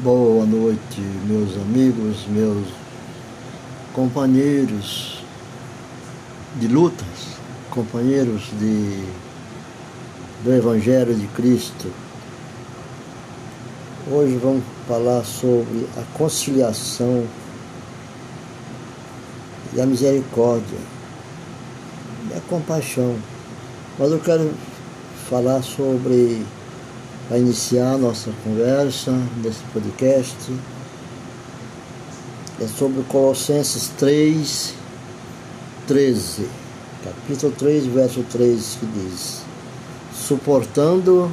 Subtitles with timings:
[0.00, 2.68] Boa noite, meus amigos, meus
[3.92, 5.24] companheiros
[6.54, 7.34] de lutas,
[7.68, 9.04] companheiros de,
[10.44, 11.90] do Evangelho de Cristo.
[14.08, 17.26] Hoje vamos falar sobre a conciliação
[19.74, 20.78] e a misericórdia
[22.30, 23.16] e a compaixão.
[23.98, 24.48] Mas eu quero
[25.28, 26.46] falar sobre
[27.28, 30.34] para iniciar a nossa conversa nesse podcast.
[32.60, 34.74] É sobre Colossenses 3,
[35.86, 36.48] 13.
[37.04, 39.42] Capítulo 3, verso 3, que diz:
[40.12, 41.30] Suportando,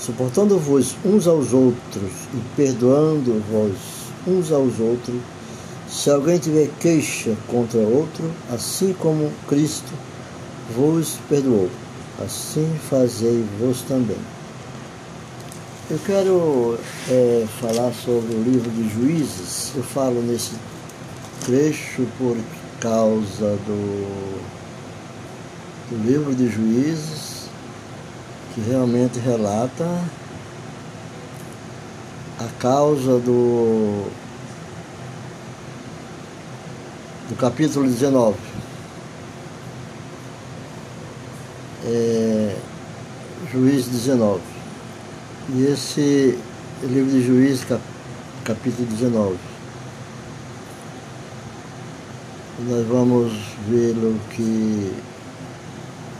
[0.00, 3.76] suportando-vos uns aos outros e perdoando-vos
[4.26, 5.20] uns aos outros,
[5.88, 9.92] se alguém tiver queixa contra outro, assim como Cristo
[10.74, 11.70] vos perdoou
[12.24, 14.18] assim fazei-vos também.
[15.88, 19.72] Eu quero é, falar sobre o livro de Juízes.
[19.76, 20.52] Eu falo nesse
[21.44, 22.36] trecho por
[22.80, 24.40] causa do,
[25.90, 27.48] do livro de Juízes,
[28.54, 29.86] que realmente relata
[32.40, 34.10] a causa do,
[37.28, 38.36] do capítulo 19
[41.86, 42.56] é,
[43.52, 44.40] Juiz 19.
[45.54, 46.38] E esse
[46.82, 47.80] livro de Juiz, cap,
[48.44, 49.36] capítulo 19.
[52.68, 53.32] Nós vamos
[53.68, 54.92] ver o que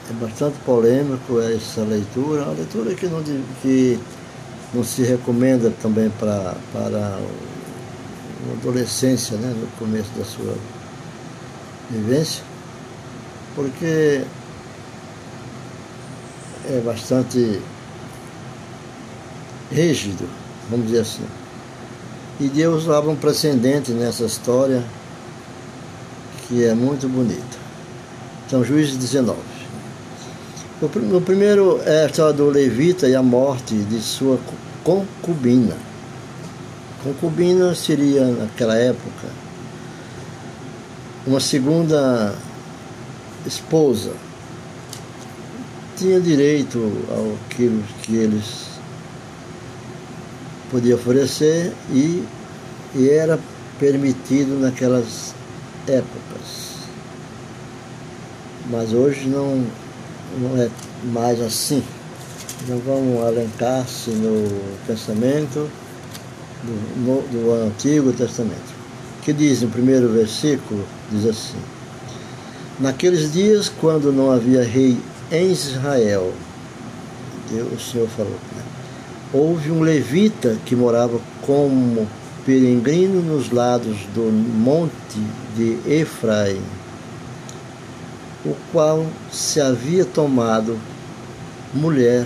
[0.08, 3.22] é bastante polêmico essa leitura, uma leitura que não,
[3.62, 3.98] que
[4.72, 10.54] não se recomenda também para, para a adolescência, né, no começo da sua
[11.90, 12.44] vivência,
[13.54, 14.22] porque
[16.68, 17.60] é bastante
[19.70, 20.28] rígido,
[20.70, 21.24] vamos dizer assim.
[22.38, 24.84] E Deus dava um precedente nessa história
[26.46, 27.58] que é muito bonito.
[28.46, 29.38] Então, Juízes 19.
[30.80, 34.38] O primeiro é a história do levita e a morte de sua
[34.84, 35.74] concubina.
[37.02, 39.28] Concubina seria, naquela época,
[41.26, 42.34] uma segunda
[43.46, 44.12] esposa
[45.96, 46.78] tinha direito
[47.10, 48.66] ao que, eles
[50.70, 52.22] podiam oferecer e,
[52.94, 53.38] e era
[53.78, 55.34] permitido naquelas
[55.86, 56.76] épocas.
[58.70, 59.64] Mas hoje não,
[60.38, 60.68] não é
[61.04, 61.82] mais assim.
[62.68, 65.70] Não vamos alencar-se no pensamento
[66.62, 68.76] do, no, do Antigo Testamento.
[69.22, 71.58] Que diz no primeiro versículo, diz assim,
[72.78, 74.98] Naqueles dias, quando não havia rei
[75.30, 76.32] em Israel,
[77.50, 78.62] Deus, o Senhor falou, né?
[79.32, 82.06] houve um levita que morava como
[82.44, 85.20] peregrino nos lados do monte
[85.56, 86.62] de Efraim,
[88.44, 90.78] o qual se havia tomado
[91.74, 92.24] mulher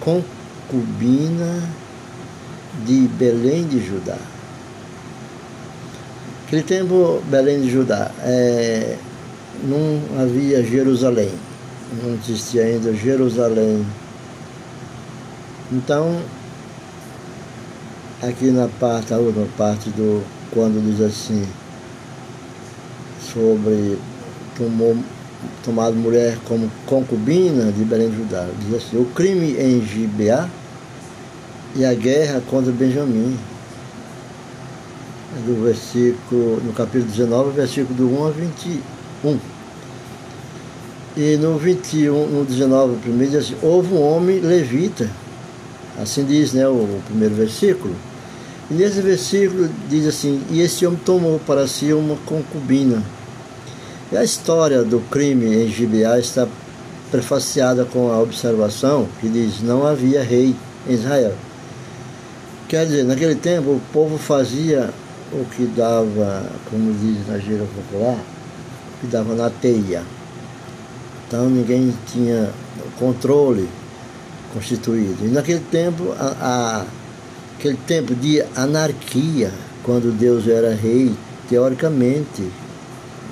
[0.00, 1.62] concubina
[2.86, 4.16] de Belém de Judá.
[6.46, 8.96] Aquele tempo, Belém de Judá, é,
[9.62, 11.30] não havia Jerusalém
[12.02, 13.84] não existia ainda Jerusalém.
[15.72, 16.20] Então,
[18.22, 21.46] aqui na parte, a última parte do quando diz assim,
[23.32, 23.98] sobre
[24.56, 24.96] tomou,
[25.64, 30.48] tomado mulher como concubina de Belém de Judá, diz assim, o crime em Gibeá
[31.76, 33.38] e a guerra contra Benjamim.
[35.46, 39.49] Do versículo, no capítulo 19, versículo do 1 a 21.
[41.22, 45.06] E no 21, no 19, primeiro diz assim, houve um homem levita,
[46.00, 47.94] assim diz né, o, o primeiro versículo.
[48.70, 53.02] E nesse versículo diz assim, e esse homem tomou para si uma concubina.
[54.10, 56.48] E a história do crime em Gibeá está
[57.10, 60.56] prefaciada com a observação que diz, não havia rei
[60.88, 61.34] em Israel.
[62.66, 64.88] Quer dizer, naquele tempo o povo fazia
[65.34, 70.02] o que dava, como diz na gíria popular, o que dava na teia.
[71.30, 72.50] Então ninguém tinha
[72.98, 73.68] controle
[74.52, 75.24] constituído.
[75.24, 76.86] E naquele tempo, a, a,
[77.56, 79.52] aquele tempo de anarquia,
[79.84, 81.14] quando Deus era rei,
[81.48, 82.50] teoricamente,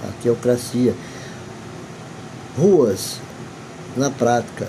[0.05, 0.95] a teocracia,
[2.57, 3.17] ruas,
[3.97, 4.69] na prática,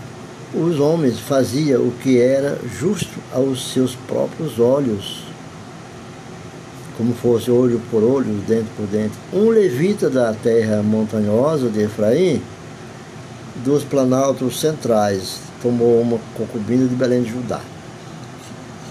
[0.51, 5.23] os homens faziam o que era justo aos seus próprios olhos,
[6.97, 9.13] como fosse olho por olho, dente por dente.
[9.31, 12.41] Um levita da terra montanhosa de Efraim
[13.63, 17.61] dos planaltos centrais, tomou uma concubina de Belém de Judá.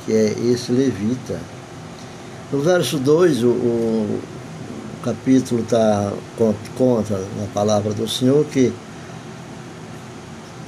[0.05, 1.39] que é esse levita.
[2.51, 4.21] No verso 2, o, o
[5.03, 6.13] capítulo tá,
[6.77, 8.73] conta na palavra do Senhor que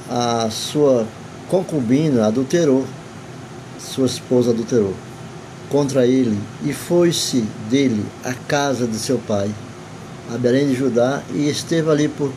[0.09, 1.07] a sua
[1.49, 2.85] concubina adulterou,
[3.79, 4.93] sua esposa adulterou
[5.69, 9.49] contra ele e foi-se dele à casa de seu pai,
[10.33, 12.31] a Belém de Judá, e esteve ali por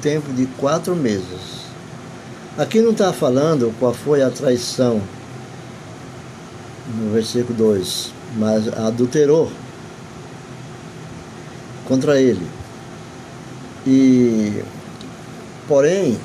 [0.00, 1.68] tempo de quatro meses.
[2.56, 5.00] Aqui não está falando qual foi a traição,
[6.96, 9.50] no versículo 2, mas adulterou
[11.86, 12.46] contra ele.
[13.86, 14.62] E,
[15.66, 16.18] porém,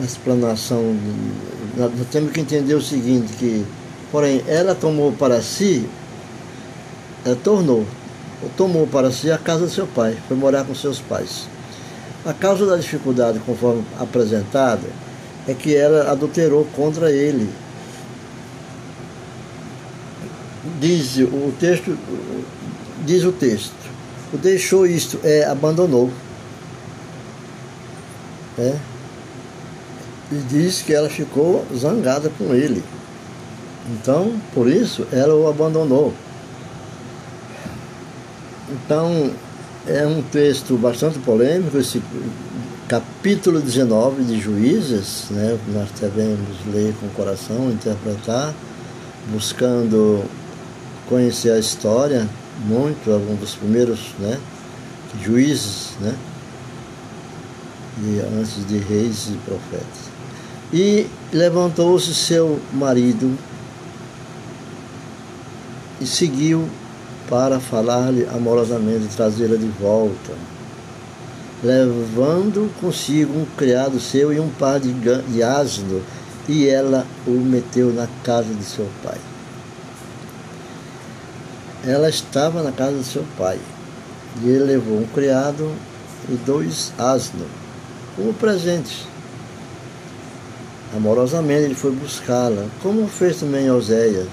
[0.00, 0.96] a explanação,
[1.76, 3.64] nós temos que entender o seguinte, que,
[4.12, 5.88] porém, ela tomou para si,
[7.24, 7.86] ela tornou,
[8.56, 11.48] tomou para si a casa do seu pai, foi morar com seus pais.
[12.26, 14.88] A causa da dificuldade, conforme apresentada,
[15.46, 17.48] é que ela adulterou contra ele.
[20.80, 21.96] Diz o texto,
[23.04, 23.72] diz o texto,
[24.34, 26.10] o deixou isto é abandonou.
[28.58, 28.76] É.
[30.32, 32.82] E diz que ela ficou zangada com ele.
[33.88, 36.12] Então, por isso, ela o abandonou.
[38.68, 39.30] Então,
[39.86, 42.02] é um texto bastante polêmico, esse
[42.88, 45.58] capítulo 19 de Juízes, né?
[45.68, 48.52] nós devemos ler com o coração, interpretar,
[49.32, 50.24] buscando
[51.08, 52.28] conhecer a história,
[52.66, 54.38] muito, algum dos primeiros né?
[55.22, 56.14] juízes, né?
[58.02, 60.10] E antes de reis e profetas.
[60.72, 63.38] E levantou-se seu marido
[66.00, 66.68] e seguiu
[67.28, 70.32] para falar-lhe amorosamente, trazê-la de volta,
[71.62, 76.02] levando consigo um criado seu e um par de, de asno,
[76.48, 79.18] e ela o meteu na casa de seu pai.
[81.84, 83.58] Ela estava na casa de seu pai,
[84.42, 85.72] e ele levou um criado
[86.28, 87.48] e dois asnos,
[88.14, 89.06] como presentes.
[90.94, 94.28] Amorosamente ele foi buscá-la, como fez também Oséias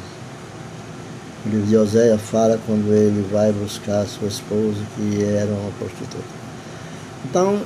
[1.46, 6.24] o livro de Oséia fala quando ele vai buscar sua esposa, que era uma prostituta.
[7.26, 7.60] Então,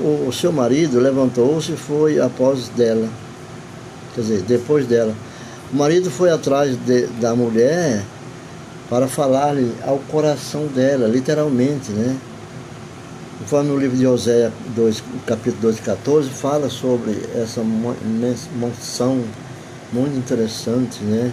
[0.00, 3.08] o, o seu marido levantou-se e foi após dela,
[4.14, 5.14] quer dizer, depois dela.
[5.72, 8.02] O marido foi atrás de, da mulher
[8.90, 12.16] para falar-lhe ao coração dela, literalmente, né?
[13.38, 19.24] Conforme no livro de Oséia 2, capítulo 2, 14, fala sobre essa menção
[19.92, 21.32] muito interessante, né?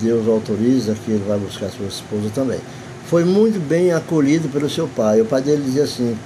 [0.00, 2.60] Deus autoriza que ele vai buscar sua esposa também.
[3.06, 5.20] Foi muito bem acolhido pelo seu pai.
[5.20, 6.16] O pai dele dizia assim,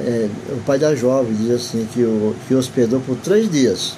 [0.00, 3.96] é, o pai da jovem dizia assim, que, o, que hospedou por três dias.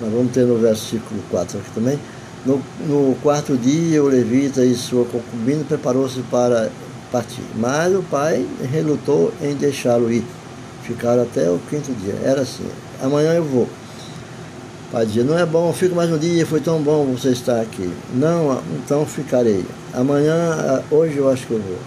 [0.00, 1.98] Nós vamos ter no versículo 4 aqui também.
[2.44, 6.70] No, no quarto dia, o levita e sua concubina preparou-se para
[7.12, 7.44] partir.
[7.56, 10.24] Mas o pai relutou em deixá-lo ir.
[10.82, 12.18] Ficaram até o quinto dia.
[12.24, 12.66] Era assim:
[13.00, 13.68] amanhã eu vou.
[14.92, 17.90] Pai dizia, não é bom, fico mais um dia, foi tão bom você estar aqui.
[18.12, 19.64] Não, então ficarei.
[19.94, 21.78] Amanhã, hoje eu acho que eu vou.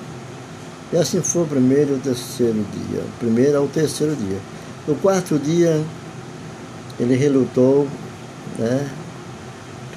[0.92, 3.02] E assim foi o primeiro e o terceiro dia.
[3.02, 4.40] O primeiro ao terceiro dia.
[4.88, 5.84] No quarto dia,
[7.00, 7.88] ele relutou,
[8.58, 8.90] né?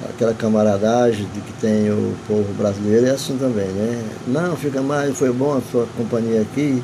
[0.07, 4.03] Aquela camaradagem de que tem o povo brasileiro é assim também, né?
[4.27, 6.83] Não, fica mais, foi bom a sua companhia aqui,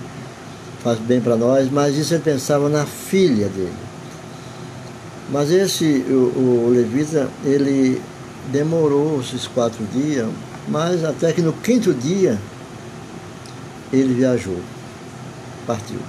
[0.83, 3.94] faz bem para nós, mas isso ele pensava na filha dele.
[5.29, 8.01] Mas esse, o, o levita, ele
[8.51, 10.27] demorou esses quatro dias,
[10.67, 12.39] mas até que no quinto dia
[13.91, 14.59] ele viajou,
[15.65, 15.99] partiu.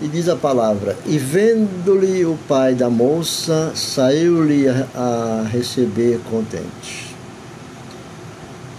[0.00, 7.06] E diz a palavra: E vendo-lhe o pai da moça, saiu-lhe a, receber contente.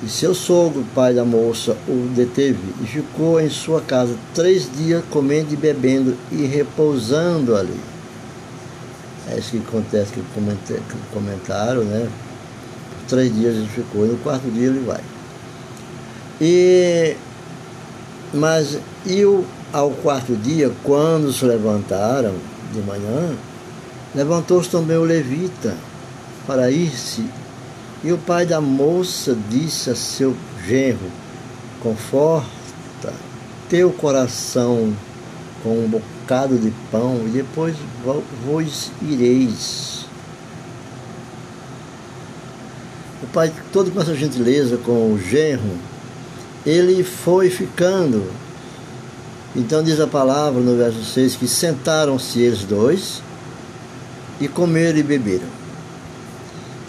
[0.03, 5.03] E seu sogro, pai da moça, o deteve e ficou em sua casa três dias
[5.09, 7.96] comendo e bebendo e repousando ali.
[9.29, 10.23] É isso que acontece que
[11.13, 12.09] comentaram, né?
[12.89, 15.01] Por três dias ele ficou, e no quarto dia ele vai.
[16.39, 17.15] E,
[18.33, 19.43] mas e o,
[19.73, 22.35] ao quarto dia, quando se levantaram
[22.73, 23.35] de manhã,
[24.15, 25.75] levantou-se também o levita
[26.45, 27.25] para ir-se.
[28.03, 31.11] E o pai da moça disse a seu genro:
[31.81, 33.13] Conforta
[33.69, 34.93] teu coração
[35.63, 37.75] com um bocado de pão e depois
[38.45, 40.05] vos ireis.
[43.23, 45.77] O pai, todo com essa gentileza com o genro,
[46.65, 48.29] ele foi ficando.
[49.55, 53.23] Então diz a palavra no verso 6 que sentaram-se eles dois
[54.39, 55.47] e comeram e beberam.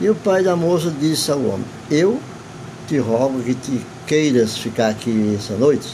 [0.00, 2.20] E o pai da moça disse ao homem: Eu
[2.88, 5.88] te rogo que te queiras ficar aqui essa noite,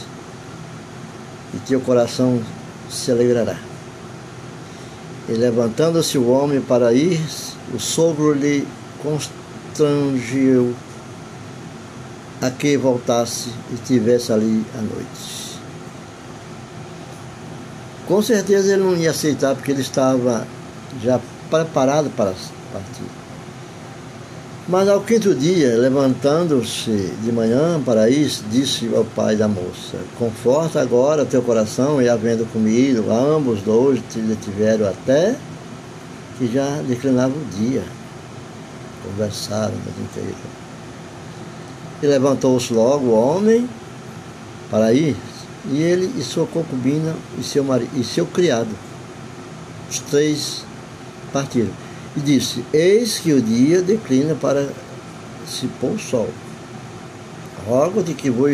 [1.53, 2.41] e teu coração
[2.89, 3.57] se alegrará.
[5.27, 7.19] E levantando-se o homem para ir,
[7.73, 8.67] o sogro lhe
[9.01, 10.75] constrangiu
[12.41, 15.59] a que voltasse e estivesse ali à noite.
[18.07, 20.45] Com certeza ele não ia aceitar, porque ele estava
[21.01, 22.33] já preparado para
[22.71, 23.24] partir.
[24.67, 30.81] Mas ao quinto dia, levantando-se de manhã para isso, disse ao pai da moça: Conforta
[30.81, 34.01] agora teu coração e havendo comido, ambos dois
[34.43, 35.35] tiveram até
[36.39, 37.83] que já declinava o dia.
[39.03, 40.35] Conversaram a noite inteira.
[42.01, 43.69] E levantou-se logo o homem
[44.71, 45.15] para ir,
[45.69, 48.75] e ele e sua concubina e seu, marido, e seu criado.
[49.87, 50.65] Os três
[51.31, 51.84] partiram
[52.15, 54.69] e disse: Eis que o dia declina para
[55.47, 56.29] se pôr o sol.
[57.67, 58.51] Rogo-te que vos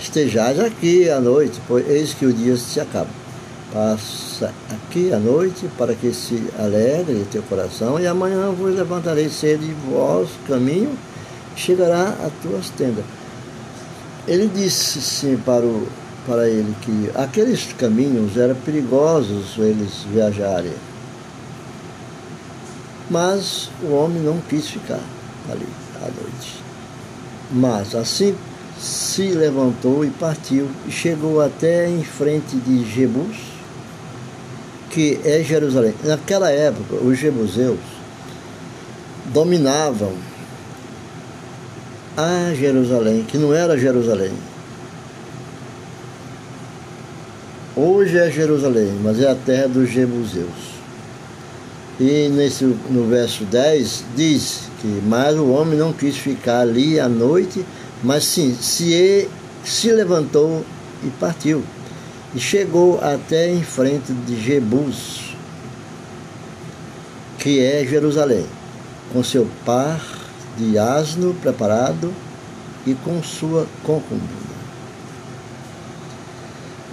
[0.00, 3.10] estejais aqui à noite, pois eis que o dia se acaba.
[3.72, 9.62] Passa aqui à noite para que se alegre teu coração, e amanhã vos levantarei cedo
[9.64, 10.96] e vosso caminho
[11.54, 13.04] chegará a tuas tendas.
[14.26, 15.86] Ele disse sim para, o,
[16.26, 20.72] para ele que aqueles caminhos eram perigosos eles viajarem
[23.10, 25.00] mas o homem não quis ficar
[25.50, 26.62] ali à noite.
[27.50, 28.34] Mas assim
[28.78, 33.36] se levantou e partiu e chegou até em frente de Jebus,
[34.90, 35.94] que é Jerusalém.
[36.04, 37.78] Naquela época, os jebuseus
[39.26, 40.12] dominavam
[42.16, 44.32] a Jerusalém, que não era Jerusalém.
[47.76, 50.77] Hoje é Jerusalém, mas é a terra dos jebuseus.
[52.00, 57.08] E nesse, no verso 10 diz que mais o homem não quis ficar ali à
[57.08, 57.64] noite,
[58.04, 59.28] mas sim se,
[59.64, 60.64] se levantou
[61.02, 61.62] e partiu.
[62.34, 65.34] E chegou até em frente de Jebus,
[67.38, 68.46] que é Jerusalém,
[69.12, 70.00] com seu par
[70.56, 72.12] de asno preparado
[72.86, 74.48] e com sua concubina.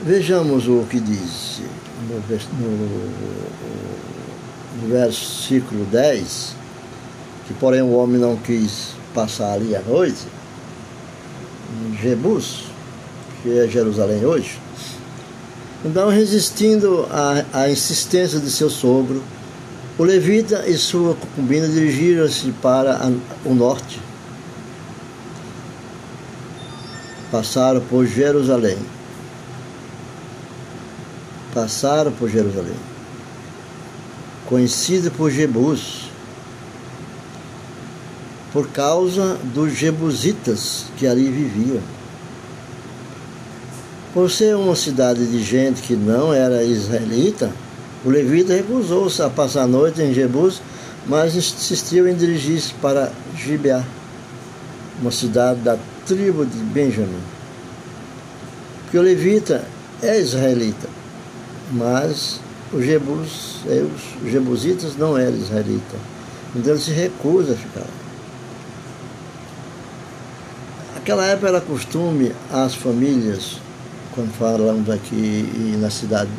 [0.04, 1.62] Vejamos o que diz
[2.10, 3.16] no, no
[4.82, 6.56] no versículo 10,
[7.48, 10.28] que porém o homem não quis passar ali a noite,
[11.88, 12.66] em Jebus,
[13.42, 14.60] que é Jerusalém hoje.
[15.84, 17.08] Então, resistindo
[17.54, 19.24] à, insistência de seu sogro,
[19.98, 23.10] o levita e sua concubina dirigiram-se para
[23.46, 24.02] o norte.
[27.32, 28.78] Passaram por Jerusalém.
[31.54, 32.95] Passaram por Jerusalém
[34.48, 36.10] conhecida por Jebus,
[38.54, 41.82] por causa dos jebusitas que ali viviam.
[44.14, 47.52] Por ser uma cidade de gente que não era israelita,
[48.06, 50.62] o levita recusou-se a passar a noite em Jebus,
[51.08, 53.84] mas insistiu em dirigir-se para Gibeá,
[55.02, 57.22] uma cidade da tribo de Benjamim.
[58.84, 59.66] Porque o levita
[60.02, 60.88] é israelita,
[61.72, 62.40] mas
[62.76, 63.86] os, jebus, é,
[64.24, 66.00] os jebusitas não eram israelitas.
[66.56, 67.88] Então ele se recusa a ficar.
[70.94, 73.58] Naquela época era costume as famílias,
[74.14, 76.30] quando falamos aqui na cidade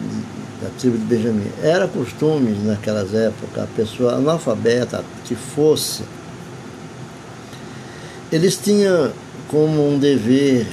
[0.61, 6.03] da tribo de Benjamim, era costume naquelas épocas, a pessoa analfabeta que fosse,
[8.33, 9.13] eles tinham
[9.49, 10.67] como um dever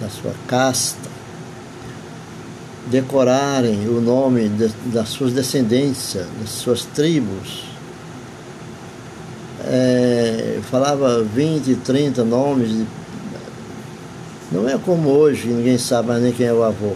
[0.00, 1.15] da sua casta
[2.86, 7.64] decorarem o nome de, das suas descendências, das suas tribos.
[9.64, 12.68] É, falava 20, 30 nomes.
[12.68, 12.86] De,
[14.52, 16.92] não é como hoje, ninguém sabe nem quem é o avô.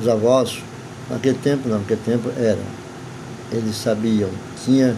[0.00, 0.62] Os avós,
[1.10, 2.58] naquele tempo não, naquele tempo era.
[3.52, 4.30] Eles sabiam,
[4.64, 4.96] tinha,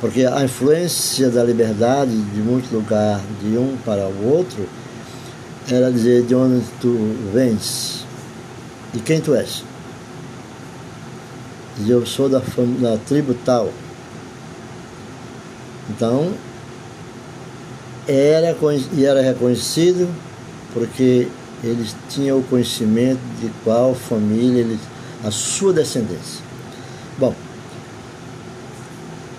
[0.00, 4.66] porque a influência da liberdade de muito lugar, de um para o outro,
[5.70, 6.96] era dizer de onde tu
[7.32, 8.07] vens
[8.92, 9.62] de quem tu és?
[11.80, 12.42] E eu sou da,
[12.80, 13.72] da tribo tal.
[15.90, 16.32] Então,
[18.06, 18.56] era,
[18.92, 20.08] e era reconhecido
[20.72, 21.28] porque
[21.62, 24.80] eles tinham o conhecimento de qual família, eles,
[25.24, 26.44] a sua descendência.
[27.18, 27.34] Bom,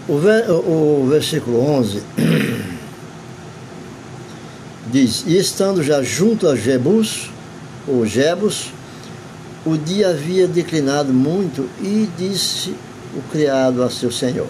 [0.08, 2.03] o, ver, o versículo 11
[4.91, 7.29] diz: E estando já junto a Jebus,
[7.88, 8.72] ou Jebus,
[9.69, 12.75] o dia havia declinado muito e disse
[13.15, 14.47] o criado a seu senhor: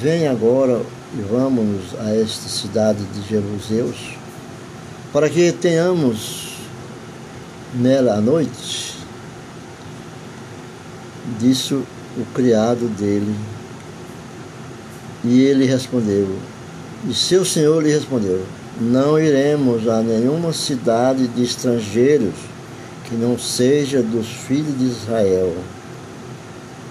[0.00, 0.82] Vem agora
[1.16, 3.96] e vamos a esta cidade de Jeruseus,
[5.12, 6.54] para que tenhamos
[7.74, 8.96] nela a noite.
[11.38, 11.86] Disse o
[12.34, 13.34] criado dele.
[15.24, 16.28] E ele respondeu,
[17.08, 18.44] e seu senhor lhe respondeu:
[18.80, 22.34] Não iremos a nenhuma cidade de estrangeiros
[23.08, 25.56] que não seja dos filhos de Israel.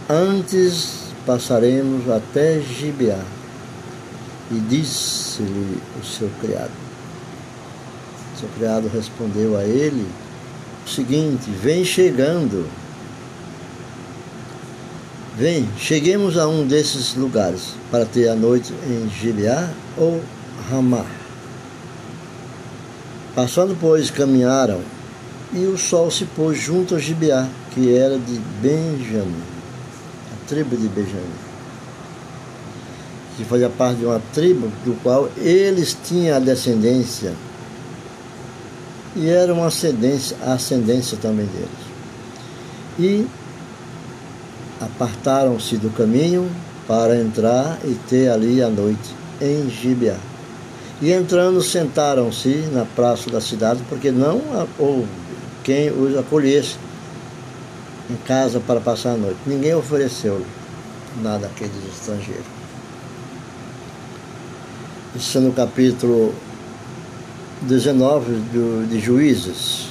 [0.10, 3.24] Antes passaremos até Gibeá.
[4.50, 6.72] E disse-lhe o seu criado.
[8.34, 10.08] O seu criado respondeu a ele
[10.86, 12.66] o seguinte: Vem chegando.
[15.38, 20.24] Vem, cheguemos a um desses lugares para ter a noite em Gibeá ou
[20.72, 21.06] Ramá.
[23.36, 24.82] Passando, pois, caminharam
[25.54, 29.58] e o sol se pôs junto a Gibeá, que era de Benjamim
[30.48, 31.24] tribo de Benjamim,
[33.36, 37.34] que fazia parte de uma tribo do qual eles tinham a descendência
[39.16, 41.70] e era uma ascendência, a ascendência também deles.
[43.00, 43.28] E
[44.80, 46.50] apartaram-se do caminho
[46.88, 50.18] para entrar e ter ali a noite em Gibeá.
[51.02, 54.42] E entrando, sentaram-se na praça da cidade, porque não
[54.80, 55.27] houve
[55.68, 56.78] quem os acolhesse
[58.10, 59.38] em casa para passar a noite.
[59.46, 60.42] Ninguém ofereceu
[61.22, 62.46] nada àqueles estrangeiros.
[65.14, 66.34] Isso é no capítulo
[67.64, 69.88] 19 do, de Juízes.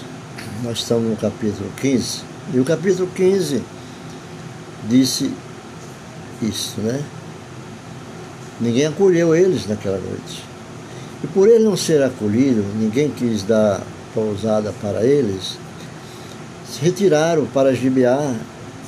[0.64, 2.22] Nós estamos no capítulo 15.
[2.54, 3.62] E o capítulo 15
[4.88, 5.30] disse
[6.40, 7.04] isso, né?
[8.58, 10.42] Ninguém acolheu eles naquela noite.
[11.22, 13.82] E por ele não ser acolhido, ninguém quis dar
[14.14, 15.58] pousada para eles,
[16.70, 18.34] se retiraram para Gibeá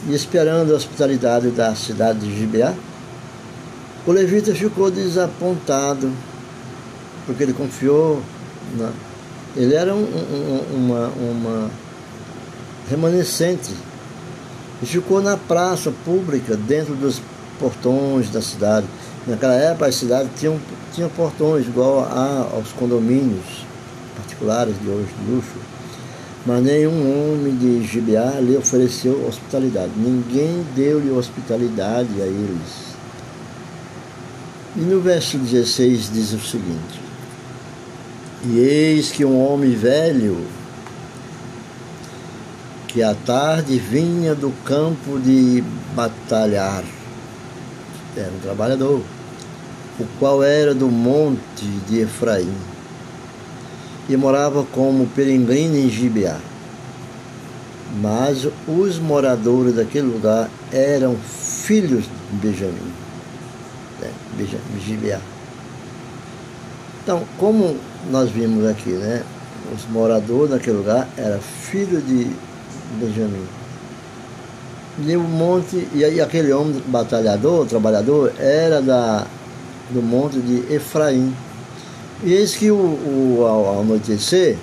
[0.06, 2.74] e esperando a hospitalidade da cidade de Gibeá,
[4.06, 6.10] o levita ficou desapontado,
[7.26, 8.22] porque ele confiou
[8.76, 8.90] na...
[9.56, 11.70] Ele era um, um, uma, uma
[12.88, 13.72] remanescente
[14.82, 17.20] e ficou na praça pública, dentro dos
[17.58, 18.86] portões da cidade.
[19.26, 20.56] Naquela época, a cidade tinha,
[20.94, 23.66] tinha portões igual a, aos condomínios
[24.16, 25.77] particulares de hoje, de luxo
[26.46, 29.92] mas nenhum homem de Gibeá lhe ofereceu hospitalidade.
[29.96, 32.88] Ninguém deu-lhe hospitalidade a eles.
[34.76, 37.00] E no verso 16 diz o seguinte:
[38.44, 40.46] E eis que um homem velho,
[42.86, 45.62] que à tarde vinha do campo de
[45.94, 46.84] batalhar,
[48.16, 49.02] era um trabalhador,
[49.98, 52.77] o qual era do monte de Efraim
[54.08, 56.38] e morava como peregrino em Gibeá.
[58.00, 62.92] Mas os moradores daquele lugar eram filhos de Benjamim,
[64.00, 64.10] né?
[64.84, 65.20] Gibeá.
[67.02, 67.76] Então, como
[68.10, 69.22] nós vimos aqui, né?
[69.74, 72.30] Os moradores daquele lugar eram filhos de
[73.00, 73.46] Benjamim.
[75.06, 79.26] E o monte, e aí aquele homem batalhador, trabalhador, era da,
[79.90, 81.32] do monte de Efraim.
[82.22, 84.56] E eis que o, o, ao anoitecer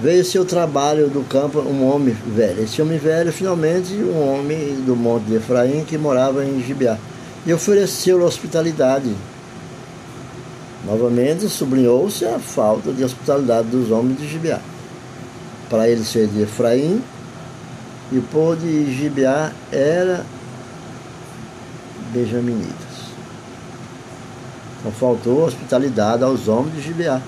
[0.00, 2.62] veio seu trabalho do campo um homem velho.
[2.62, 6.96] Esse homem velho, finalmente, um homem do Monte de Efraim que morava em Gibeá.
[7.46, 9.14] E ofereceu hospitalidade.
[10.86, 14.60] Novamente sublinhou-se a falta de hospitalidade dos homens de Gibeá.
[15.68, 17.02] Para ele ser de Efraim,
[18.10, 20.24] e o povo de Gibeá era
[22.12, 22.87] benjaminita.
[24.88, 27.20] Então faltou hospitalidade aos homens de Gibeá.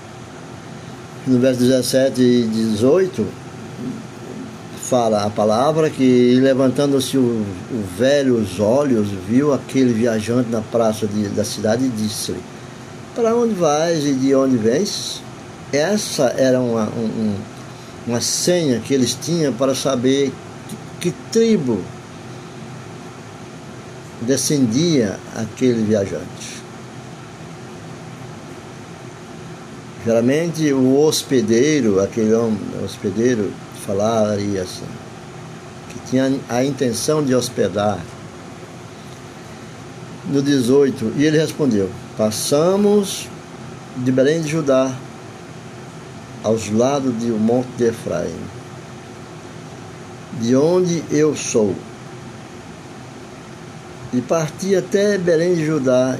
[1.27, 3.27] No verso 17 e 18,
[4.81, 11.05] fala a palavra que, levantando-se o, o, velho os olhos, viu aquele viajante na praça
[11.05, 12.41] de, da cidade e disse-lhe:
[13.13, 15.21] Para onde vais e de onde vens?
[15.71, 17.35] Essa era uma, um,
[18.07, 20.33] uma senha que eles tinham para saber
[20.99, 21.79] que, que tribo
[24.21, 26.50] descendia aquele viajante.
[30.03, 33.51] Geralmente o hospedeiro, aquele homem, hospedeiro,
[33.85, 34.87] falaria assim,
[35.89, 37.99] que tinha a intenção de hospedar.
[40.25, 43.27] No 18, e ele respondeu: Passamos
[43.97, 44.95] de Belém de Judá
[46.43, 48.39] aos lados do Monte de Efraim,
[50.39, 51.75] de onde eu sou.
[54.13, 56.17] E parti até Belém de Judá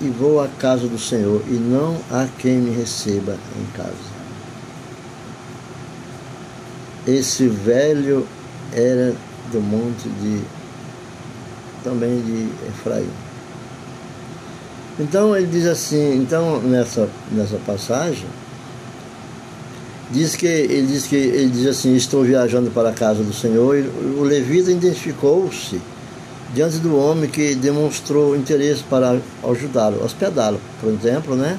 [0.00, 4.20] e vou à casa do Senhor, e não há quem me receba em casa.
[7.06, 8.26] esse velho
[8.72, 9.14] era
[9.52, 10.40] do monte de
[11.82, 13.08] também de Efraim.
[14.98, 18.26] Então ele diz assim, então nessa, nessa passagem,
[20.10, 23.78] diz que ele diz que ele diz assim, estou viajando para a casa do Senhor,
[23.78, 23.82] e
[24.18, 25.80] o levita identificou-se
[26.54, 31.58] diante do homem que demonstrou interesse para ajudá-lo, hospedá-lo, por exemplo, né?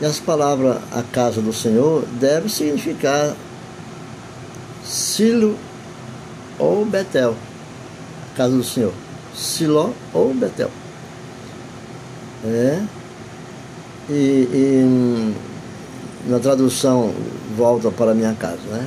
[0.00, 3.34] E as palavras a casa do Senhor deve significar
[4.84, 5.56] Silo
[6.58, 7.34] ou Betel,
[8.32, 8.92] a casa do Senhor.
[9.34, 10.70] Siló ou Betel.
[12.44, 12.82] É.
[14.10, 15.34] E, e,
[16.26, 17.12] na tradução
[17.56, 18.86] volta para minha casa, né?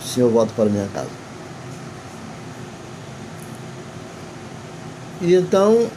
[0.00, 1.27] O Senhor volta para minha casa.
[5.20, 5.88] E então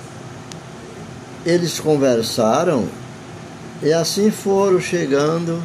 [1.46, 2.88] eles conversaram
[3.82, 5.62] e assim foram chegando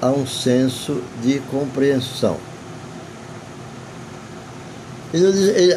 [0.00, 2.36] a um senso de compreensão.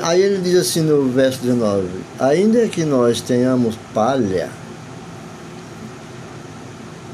[0.04, 1.88] Aí ele diz assim no verso 19:
[2.20, 4.50] Ainda que nós tenhamos palha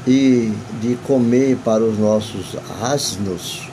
[0.06, 3.68] e de comer para os nossos asnos,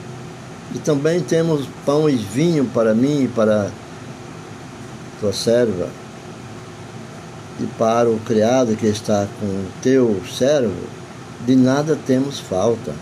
[0.74, 3.70] e também temos pão e vinho para mim e para
[5.32, 5.88] serva,
[7.60, 10.74] e para o criado que está com o teu servo,
[11.46, 12.92] de nada temos falta.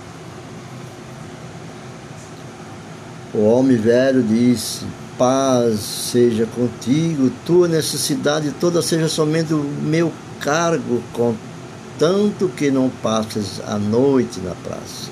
[3.33, 4.85] O homem velho disse:
[5.18, 13.61] Paz seja contigo, tua necessidade toda seja somente o meu cargo, contanto que não passes
[13.66, 15.11] a noite na praça.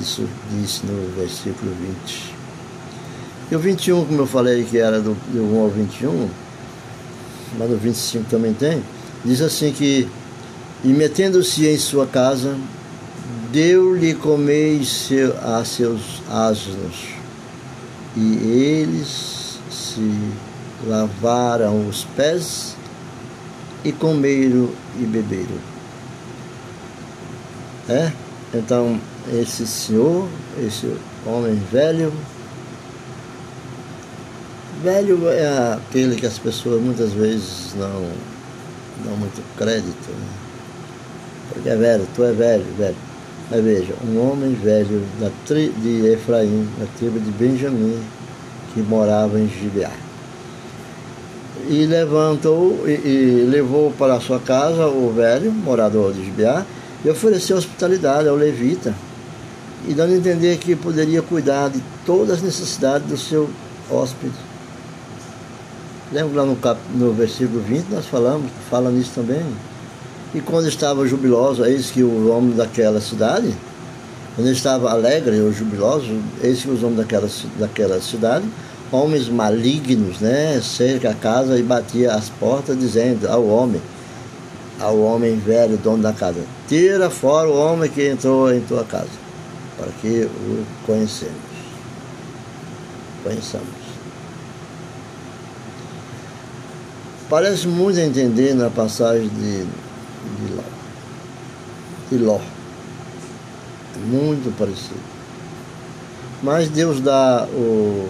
[0.00, 1.72] Isso disse no versículo
[2.04, 2.35] 20.
[3.50, 6.28] E o 21, como eu falei que era do, do 1 ao 21,
[7.58, 8.82] mas no 25 também tem,
[9.24, 10.08] diz assim que,
[10.82, 12.56] e metendo-se em sua casa,
[13.52, 17.14] deu-lhe comer seu, a seus asnos,
[18.16, 20.10] e eles se
[20.84, 22.76] lavaram os pés
[23.84, 25.76] e comeram e beberam.
[27.88, 28.10] É?
[28.52, 29.00] Então,
[29.32, 30.28] esse senhor,
[30.58, 30.92] esse
[31.24, 32.12] homem velho,
[34.82, 38.06] Velho é aquele que as pessoas muitas vezes não
[39.04, 40.10] dão muito crédito.
[40.10, 40.26] Né?
[41.52, 42.96] Porque é velho, tu é velho, velho.
[43.50, 48.02] Mas veja, um homem velho da tri, de Efraim, da tribo de Benjamim,
[48.74, 49.92] que morava em Gibeá.
[51.68, 56.66] E levantou e, e levou para sua casa o velho, morador de Gibeá,
[57.04, 58.94] e ofereceu hospitalidade ao levita,
[59.88, 63.48] e dando a entender que poderia cuidar de todas as necessidades do seu
[63.90, 64.34] hóspede.
[66.12, 69.42] Lembra lá no, cap, no versículo 20, nós falamos, fala nisso também.
[70.32, 73.52] E quando estava jubiloso, eis que o homem daquela cidade,
[74.36, 78.44] quando estava alegre ou jubiloso, eis que os homens daquela, daquela cidade,
[78.92, 83.82] homens malignos, né, cerca a casa e batia as portas, dizendo ao homem,
[84.78, 89.08] ao homem velho, dono da casa, tira fora o homem que entrou em tua casa,
[89.76, 91.34] para que o conhecemos.
[93.24, 93.85] Conheçamos.
[97.28, 100.62] Parece muito entender na passagem de, de Ló.
[102.10, 102.40] De Ló.
[104.06, 105.00] Muito parecido.
[106.42, 108.06] Mas Deus dá o,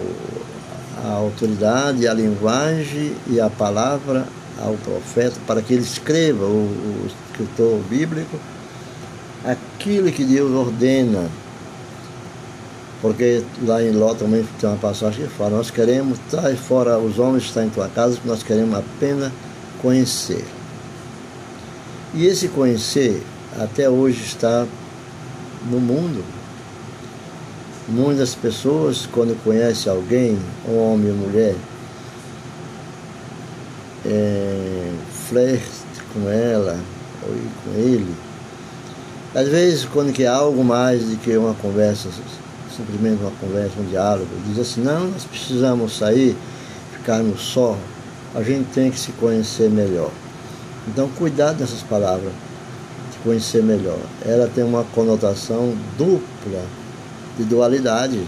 [1.03, 4.27] a autoridade, a linguagem e a palavra
[4.59, 8.37] ao profeta para que ele escreva, o, o escritor bíblico,
[9.43, 11.29] aquilo que Deus ordena
[13.01, 17.19] porque lá em Ló também tem uma passagem que fala, nós queremos, traz fora os
[17.19, 19.31] homens que estão em tua casa, nós queremos apenas
[19.81, 20.43] conhecer.
[22.13, 23.21] E esse conhecer
[23.59, 24.65] até hoje está
[25.69, 26.23] no mundo.
[27.87, 31.55] Muitas pessoas, quando conhecem alguém, um homem ou mulher,
[34.05, 34.91] é,
[35.27, 35.61] flerte
[36.13, 36.79] com ela
[37.23, 38.13] ou com ele.
[39.35, 42.09] Às vezes, quando quer algo mais do que uma conversa
[42.77, 46.37] simplesmente uma conversa, um diálogo, diz assim, não, nós precisamos sair,
[46.93, 47.75] ficarmos só,
[48.35, 50.11] a gente tem que se conhecer melhor.
[50.87, 52.31] Então, cuidado dessas palavras,
[53.11, 53.99] de conhecer melhor.
[54.23, 56.63] Ela tem uma conotação dupla,
[57.37, 58.23] de dualidade.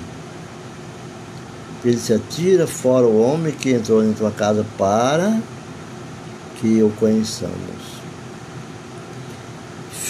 [1.86, 5.40] Ele se atira fora o homem que entrou em tua casa para
[6.60, 7.54] que o conheçamos.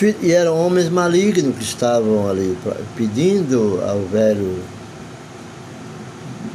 [0.02, 2.58] E eram homens malignos que estavam ali
[2.96, 4.64] pedindo ao velho,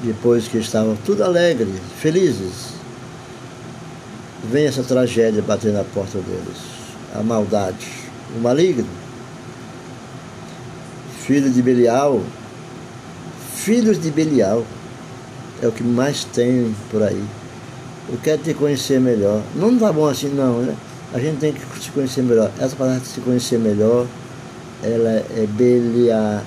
[0.03, 2.73] depois que estavam tudo alegres, felizes.
[4.51, 6.57] Vem essa tragédia bater na porta deles.
[7.15, 7.87] A maldade,
[8.35, 8.89] o maligno.
[11.21, 12.23] filho de Belial,
[13.55, 14.65] filhos de Belial,
[15.63, 17.23] é o que mais tem por aí.
[18.11, 19.43] Eu quero te conhecer melhor.
[19.55, 20.75] Não está bom assim, não, né?
[21.15, 22.51] A gente tem que se conhecer melhor.
[22.59, 24.05] Essa palavra se conhecer melhor,
[24.83, 26.45] ela é belianista.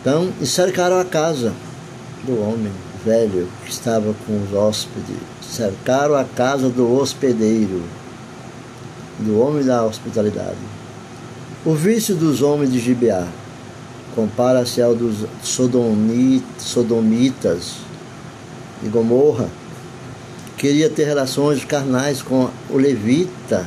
[0.00, 1.52] Então, cercaram a casa
[2.24, 2.72] do homem
[3.04, 5.18] velho que estava com os hóspedes.
[5.42, 7.82] Cercaram a casa do hospedeiro,
[9.18, 10.56] do homem da hospitalidade.
[11.66, 13.28] O vício dos homens de Gibeá
[14.14, 16.54] compara-se ao dos sodomitas
[18.84, 19.48] de Gomorra.
[20.56, 23.66] Queria ter relações carnais com o levita,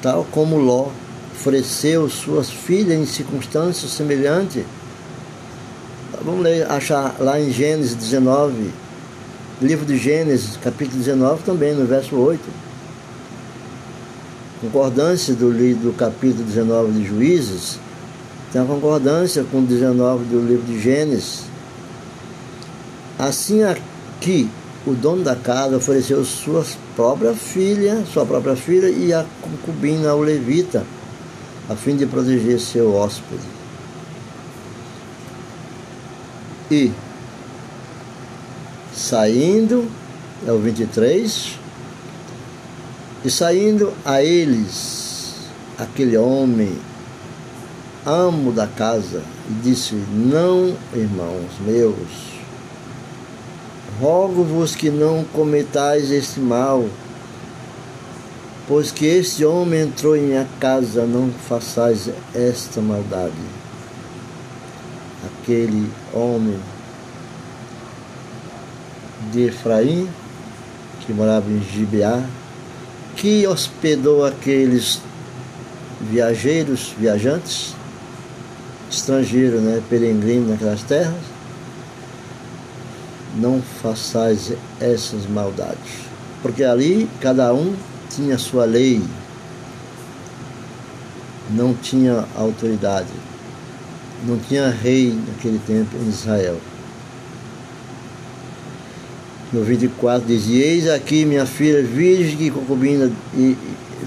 [0.00, 0.88] tal como Ló
[1.34, 4.64] ofereceu suas filhas em circunstâncias semelhantes.
[6.24, 8.70] Vamos ler, achar lá em Gênesis 19,
[9.60, 12.40] livro de Gênesis, capítulo 19, também no verso 8.
[14.60, 17.78] Concordância do, do capítulo 19 de Juízes,
[18.52, 21.47] tem a concordância com o 19 do livro de Gênesis.
[23.18, 24.48] Assim aqui,
[24.86, 30.20] o dono da casa ofereceu sua própria filha, sua própria filha e a concubina ao
[30.20, 30.86] levita,
[31.68, 33.42] a fim de proteger seu hóspede.
[36.70, 36.92] E
[38.94, 39.90] saindo,
[40.46, 41.58] é o 23,
[43.24, 45.34] e saindo a eles,
[45.76, 46.78] aquele homem
[48.06, 52.37] amo da casa, e disse: Não, irmãos meus,
[54.00, 56.84] rogo-vos que não cometais este mal,
[58.66, 63.32] pois que este homem entrou em minha casa, não façais esta maldade.
[65.26, 66.58] Aquele homem
[69.32, 70.08] de Efraim,
[71.00, 72.22] que morava em Gibeá,
[73.16, 75.00] que hospedou aqueles
[76.00, 77.74] viajeiros, viajantes,
[78.88, 81.37] estrangeiro, né, peregrino naquelas terras,
[83.36, 86.08] não façais essas maldades.
[86.42, 87.74] Porque ali cada um
[88.08, 89.02] tinha sua lei,
[91.50, 93.08] não tinha autoridade,
[94.26, 96.58] não tinha rei naquele tempo em Israel.
[99.52, 103.56] No 24 dizia, eis aqui minha filha virgem e concubina, e,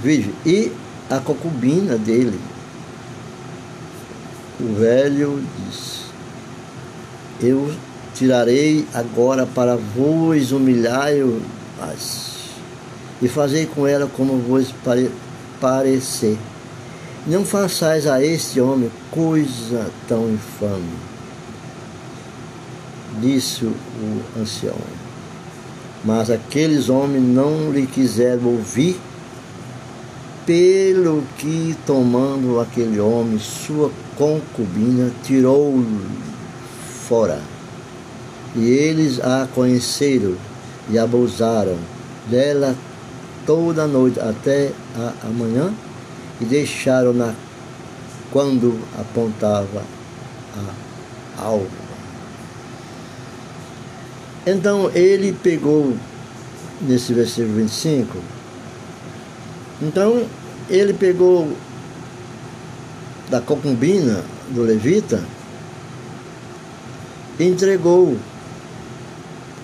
[0.02, 0.72] virgem, e
[1.10, 2.40] a concubina dele,
[4.60, 6.02] o velho disse:
[7.42, 7.72] Eu
[8.14, 11.10] tirarei agora para vos humilhar
[13.22, 15.12] e fazei com ela como vos pare,
[15.60, 16.38] parecer.
[17.28, 20.90] Não façais a este homem coisa tão infame,
[23.22, 23.76] disse o
[24.40, 24.76] ancião.
[26.04, 29.00] Mas aqueles homens não lhe quiseram ouvir
[30.48, 35.86] pelo que, tomando aquele homem sua concubina, tirou
[37.08, 37.51] fora.
[38.56, 40.36] E eles a conheceram
[40.90, 41.78] e abusaram
[42.30, 42.76] dela
[43.46, 45.74] toda a noite até a amanhã
[46.40, 47.34] e deixaram-na
[48.32, 49.84] quando apontava
[51.38, 51.68] a alva.
[54.46, 55.96] Então ele pegou,
[56.82, 58.18] nesse versículo 25,
[59.82, 60.26] então
[60.70, 61.52] ele pegou
[63.30, 65.24] da concubina do levita
[67.40, 68.18] e entregou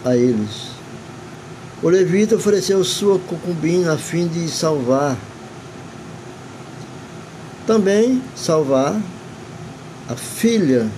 [0.03, 0.71] a eles.
[1.81, 5.15] O levita ofereceu sua concubina a fim de salvar,
[7.65, 8.99] também salvar
[10.09, 10.89] a filha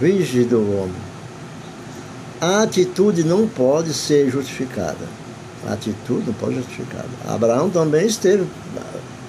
[0.00, 1.10] virgem do homem.
[2.40, 5.20] A atitude não pode ser justificada
[5.66, 7.04] a atitude não pode justificar.
[7.26, 8.46] Abraão também esteve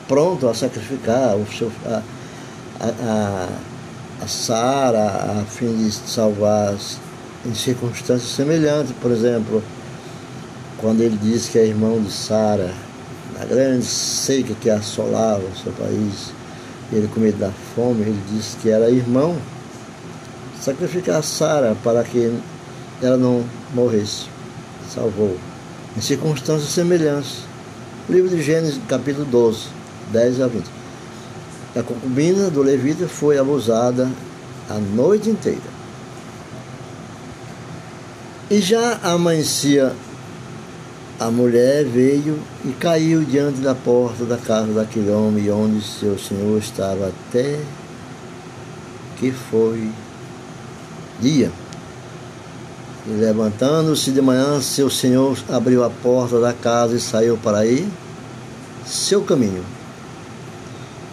[0.07, 2.01] pronto a sacrificar o seu, a,
[2.79, 3.47] a,
[4.23, 6.75] a Sara a fim de salvar
[7.45, 8.93] em circunstâncias semelhantes.
[9.01, 9.63] Por exemplo,
[10.77, 12.73] quando ele disse que é irmão de Sara,
[13.37, 16.33] na grande seca que assolava o seu país,
[16.91, 19.35] ele com medo da fome, ele disse que era irmão.
[20.59, 22.33] Sacrificar Sara para que
[23.01, 24.25] ela não morresse.
[24.93, 25.37] Salvou
[25.97, 27.43] em circunstâncias semelhantes.
[28.09, 29.67] Livro de Gênesis, capítulo 12,
[30.11, 30.65] 10 a 20.
[31.77, 34.09] A concubina do levita foi abusada
[34.69, 35.80] a noite inteira.
[38.51, 39.93] E já amanhecia,
[41.17, 46.59] a mulher veio e caiu diante da porta da casa daquele homem onde seu senhor
[46.59, 47.61] estava até
[49.15, 49.89] que foi
[51.21, 51.49] dia.
[53.07, 57.87] E levantando-se de manhã, seu senhor abriu a porta da casa e saiu para ir
[58.85, 59.63] seu caminho.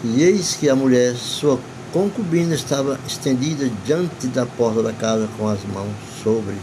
[0.03, 1.57] E eis que a mulher, sua
[1.93, 6.55] concubina, estava estendida diante da porta da casa com as mãos sobre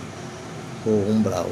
[0.91, 1.51] o umbral.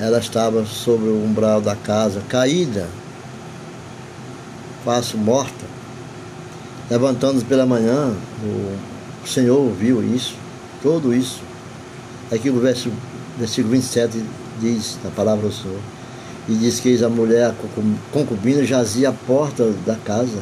[0.00, 2.88] Ela estava sobre o umbral da casa, caída,
[4.84, 5.66] face morta.
[6.88, 8.14] Levantando pela manhã,
[9.24, 10.34] o Senhor ouviu isso,
[10.80, 11.40] tudo isso.
[12.30, 12.90] Aqui o verso,
[13.38, 14.22] versículo 27
[14.60, 15.80] diz, na palavra do Senhor,
[16.48, 17.54] e diz que a mulher, a
[18.12, 20.38] concubina, jazia à porta da casa.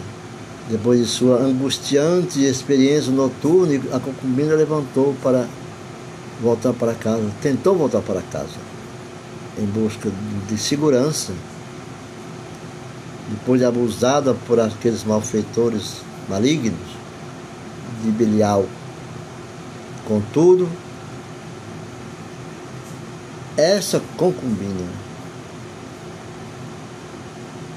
[0.69, 5.47] Depois de sua angustiante experiência noturna, a concubina levantou para
[6.43, 8.59] voltar para casa, tentou voltar para casa,
[9.59, 10.11] em busca
[10.49, 11.33] de segurança.
[13.31, 16.79] Depois de abusada por aqueles malfeitores malignos
[18.03, 18.67] de Belial.
[20.07, 20.69] Contudo,
[23.57, 24.87] essa concubina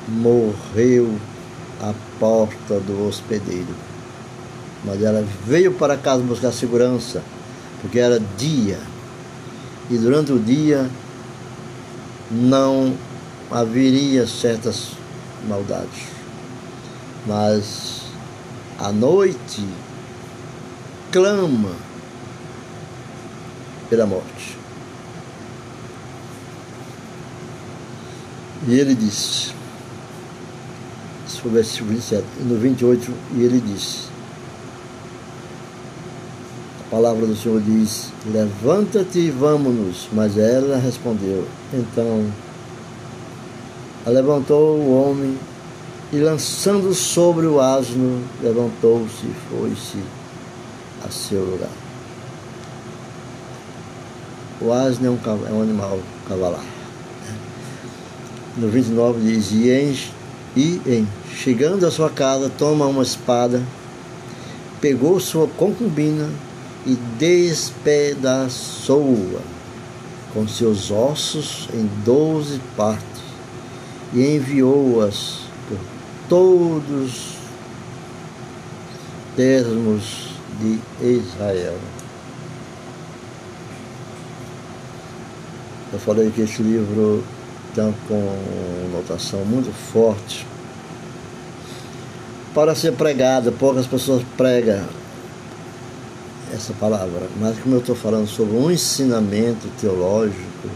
[0.08, 1.16] morreu
[1.82, 3.76] à porta do hospedeiro.
[4.86, 7.22] Mas ela veio para casa buscar segurança,
[7.82, 8.80] porque era dia.
[9.90, 10.90] E durante o dia
[12.32, 12.94] não
[13.52, 14.92] haveria certas
[15.48, 16.08] maldades.
[17.26, 18.04] Mas
[18.78, 19.68] à noite
[21.12, 21.74] clama
[23.90, 24.58] pela morte.
[28.68, 29.54] E ele disse,
[31.48, 34.10] o versículo 27, no 28, e ele disse,
[36.86, 40.10] a palavra do Senhor diz, levanta-te e vamos-nos.
[40.12, 42.26] Mas ela respondeu, então,
[44.06, 45.38] levantou o homem
[46.12, 50.04] e lançando sobre o asno, levantou-se e foi-se
[51.06, 51.70] a seu lugar.
[54.60, 56.80] O asno é um, é um animal cavalar
[58.60, 59.96] no 29 diz: E em,
[60.60, 63.64] e em chegando à sua casa, toma uma espada,
[64.82, 66.30] pegou sua concubina
[66.86, 69.40] e despedaçou-a
[70.34, 73.24] com seus ossos em doze partes
[74.14, 75.80] e enviou-as por
[76.28, 77.38] todos
[79.38, 80.28] termos
[80.60, 81.78] de Israel.
[85.94, 87.24] Eu falei que esse livro
[87.80, 90.46] então com notação muito forte.
[92.54, 94.84] Para ser pregada, poucas pessoas pregam
[96.54, 100.70] essa palavra, mas como eu estou falando sobre um ensinamento teológico,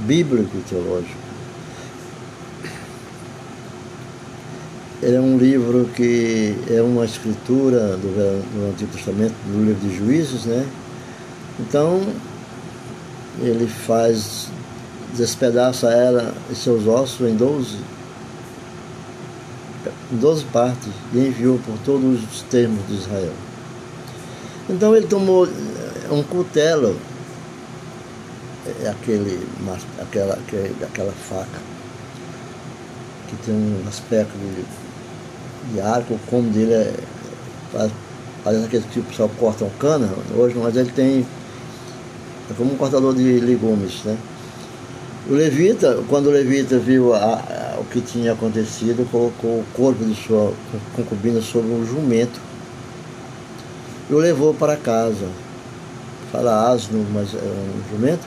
[0.00, 1.24] bíblico teológico,
[5.02, 10.46] é um livro que é uma escritura do, do Antigo Testamento, do livro de Juízes,
[10.46, 10.66] né?
[11.60, 12.02] Então,
[13.42, 14.48] ele faz
[15.16, 17.78] despedaça ela e seus ossos em doze,
[20.12, 23.32] em doze partes e enviou por todos os termos de Israel.
[24.68, 25.50] Então ele tomou eh,
[26.10, 26.96] um cutelo,
[28.82, 29.46] é aquele,
[30.00, 30.38] aquela,
[30.82, 31.60] aquela faca,
[33.28, 36.94] que tem um aspecto de, de arco, como dele é,
[37.72, 37.92] faz,
[38.42, 41.26] faz aquele tipo só cortam cana hoje, mas ele tem,
[42.50, 44.16] é como um cortador de legumes, né?
[45.26, 50.04] O levita, quando o levita viu a, a, o que tinha acontecido, colocou o corpo
[50.04, 50.52] de sua
[50.94, 52.38] concubina sobre um jumento
[54.10, 55.26] e o levou para casa.
[56.30, 58.26] Fala asno, mas é um jumento.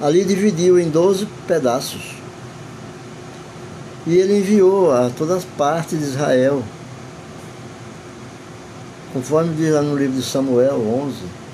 [0.00, 2.14] Ali dividiu em 12 pedaços.
[4.06, 6.62] E ele enviou a todas as partes de Israel,
[9.12, 11.45] conforme diz lá no livro de Samuel 11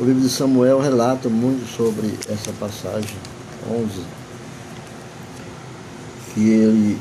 [0.00, 3.18] o livro de Samuel relata muito sobre essa passagem
[3.70, 4.02] 11,
[6.32, 6.98] que ele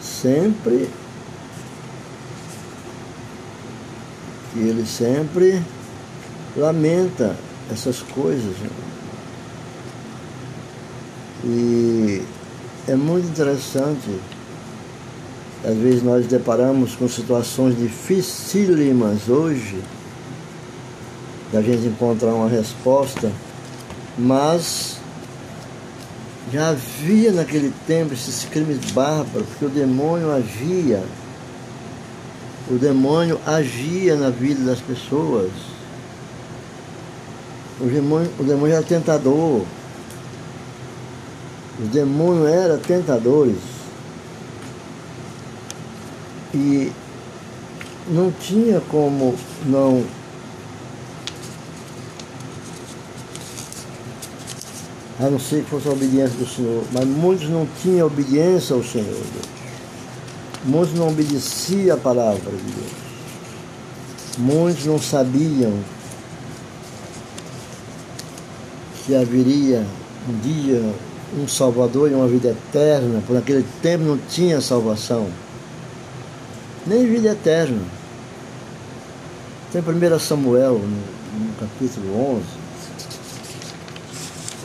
[0.00, 0.88] sempre
[4.54, 5.62] que ele sempre
[6.56, 7.36] lamenta
[7.70, 8.56] essas coisas.
[8.56, 8.70] Né?
[11.44, 12.22] E
[12.88, 14.18] é muito interessante.
[15.62, 19.82] Às vezes nós deparamos com situações dificílimas hoje
[21.54, 23.30] da gente encontrar uma resposta,
[24.18, 24.96] mas
[26.52, 31.00] já havia naquele tempo esses crimes bárbaros, porque o demônio agia,
[32.68, 35.52] o demônio agia na vida das pessoas.
[37.80, 39.64] O demônio, o demônio era tentador.
[41.80, 43.58] Os demônios eram tentadores.
[46.52, 46.90] E
[48.08, 49.36] não tinha como
[49.66, 50.04] não
[55.24, 56.84] a não ser que fosse a obediência do Senhor.
[56.92, 59.22] Mas muitos não tinham obediência ao Senhor.
[60.64, 62.92] Muitos não obedeciam a palavra de Deus.
[64.36, 65.72] Muitos não sabiam
[69.04, 69.86] que haveria
[70.28, 70.82] um dia
[71.36, 73.22] um Salvador e uma vida eterna.
[73.26, 75.28] Por aquele tempo não tinha salvação,
[76.86, 77.82] nem vida eterna.
[79.72, 82.63] Tem 1 Samuel, no, no capítulo 11,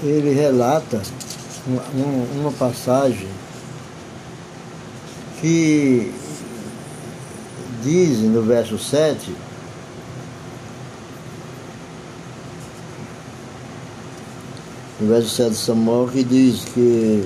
[0.03, 1.01] ele relata
[1.67, 1.83] uma,
[2.39, 3.27] uma passagem
[5.41, 6.13] que
[7.83, 9.35] diz no verso 7
[14.99, 17.25] no verso 7 de Samuel que diz que,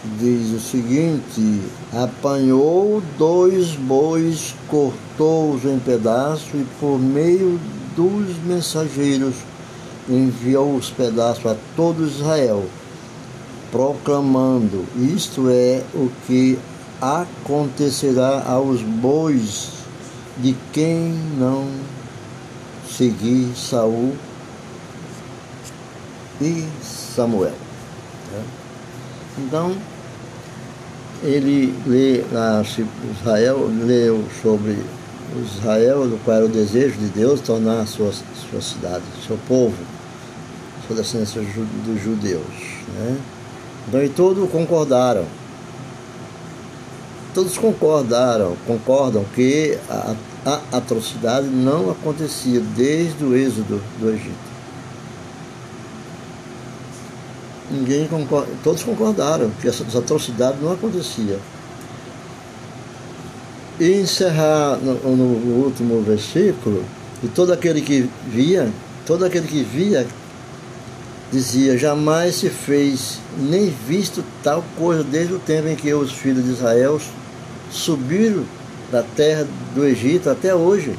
[0.00, 1.60] que diz o seguinte,
[1.92, 7.58] apanhou dois bois, cortou-os em pedaços e por meio
[7.96, 9.34] dos mensageiros
[10.08, 12.64] enviou os pedaços a todo Israel,
[13.70, 16.58] proclamando: Isto é o que
[17.00, 19.72] acontecerá aos bois
[20.38, 21.68] de quem não
[22.88, 24.14] seguir Saul
[26.40, 27.54] e Samuel.
[28.32, 28.44] Né?
[29.38, 29.76] Então,
[31.22, 32.24] ele lê
[33.18, 34.78] Israel, leu sobre
[35.40, 38.12] Israel, qual era o desejo de Deus tornar a sua,
[38.50, 39.76] sua cidade, seu povo,
[40.86, 41.42] sua descendência
[41.84, 42.42] dos judeus.
[42.94, 43.18] Né?
[43.88, 45.24] Então, e todos concordaram.
[47.34, 50.14] Todos concordaram, concordam que a,
[50.46, 54.54] a atrocidade não acontecia desde o êxodo do Egito.
[57.70, 61.38] ninguém concorda, todos concordaram que essas atrocidades não aconteciam.
[63.78, 66.84] E encerrar no, no, último versículo,
[67.22, 68.70] e todo aquele que via,
[69.04, 70.06] todo aquele que via,
[71.32, 76.44] dizia, jamais se fez nem visto tal coisa desde o tempo em que os filhos
[76.44, 77.00] de Israel
[77.70, 78.44] subiram
[78.92, 80.96] da terra do Egito até hoje.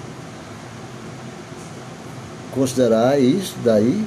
[2.52, 4.06] Considerar isso daí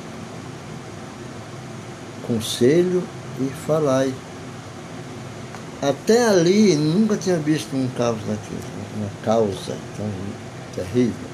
[2.29, 3.03] conselho
[3.41, 4.13] e falai.
[5.81, 8.61] Até ali nunca tinha visto um caos daquele,
[8.97, 10.11] uma causa tão
[10.75, 11.29] terrível.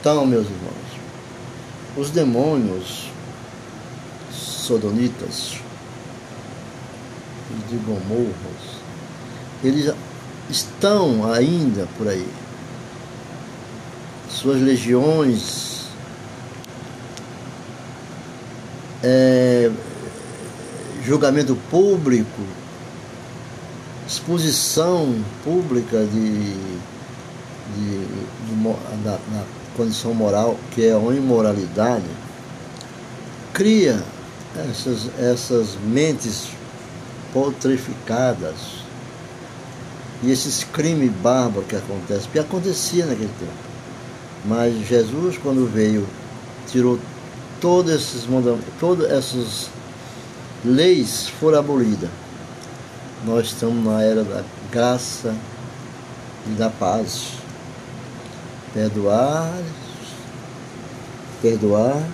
[0.00, 0.84] Então, meus irmãos,
[1.96, 3.10] os demônios
[4.32, 5.54] sodonitas
[7.70, 8.80] de Gomorras,
[9.62, 9.94] eles
[10.50, 12.28] estão ainda por aí.
[14.28, 15.74] Suas legiões
[19.04, 19.70] é,
[21.04, 22.42] julgamento público,
[24.06, 26.54] exposição pública de,
[27.74, 28.06] de,
[28.46, 29.44] de da, da
[29.76, 32.04] condição moral, que é a imoralidade,
[33.52, 34.02] cria
[34.70, 36.48] essas, essas mentes
[37.32, 38.84] putrificadas
[40.22, 43.52] e esses crimes bárbaros que acontecem, que acontecia naquele tempo.
[44.44, 46.06] Mas Jesus, quando veio,
[46.70, 46.98] tirou
[47.60, 49.68] todos esses mandamentos, todas essas
[50.64, 52.10] leis foram abolidas.
[53.26, 55.34] Nós estamos na era da graça
[56.46, 57.32] e da paz.
[58.74, 59.62] Perdoar,
[61.40, 62.06] perdoar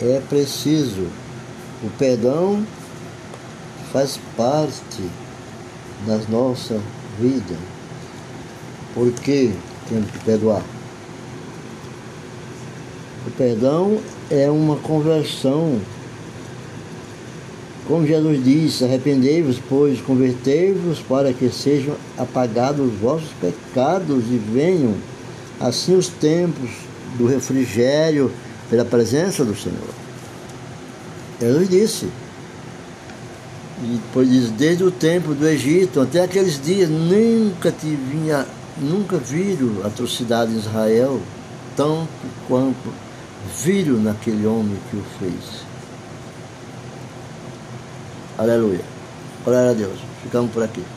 [0.00, 1.06] é preciso.
[1.84, 2.66] O perdão
[3.92, 5.08] faz parte
[6.04, 6.80] da nossa
[7.20, 7.56] vida.
[8.92, 9.54] Por que
[9.88, 10.62] temos que perdoar?
[13.24, 15.80] O perdão é uma conversão
[17.86, 24.94] como Jesus disse, arrependei-vos, pois convertei-vos para que sejam apagados os vossos pecados e venham
[25.60, 26.70] assim os tempos
[27.16, 28.30] do refrigério
[28.68, 29.94] pela presença do Senhor.
[31.40, 32.08] Jesus disse.
[33.82, 38.46] E depois diz, desde o tempo do Egito até aqueles dias nunca te vinha,
[38.78, 41.20] nunca viram atrocidade em Israel,
[41.76, 42.08] tanto
[42.48, 42.90] quanto
[43.62, 45.65] viram naquele homem que o fez.
[48.38, 48.84] Aleluia.
[49.44, 49.98] Glória a Deus.
[50.22, 50.95] Ficamos por aqui.